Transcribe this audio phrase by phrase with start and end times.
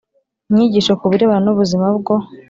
[0.49, 2.15] inyigisho ku birebana n ubuzima bwo